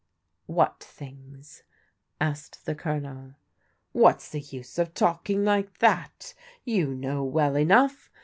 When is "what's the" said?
3.91-4.39